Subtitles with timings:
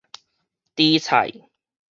[0.75, 1.29] 豬菜